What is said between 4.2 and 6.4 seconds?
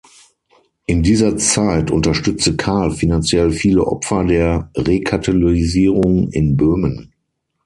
der Rekatholisierung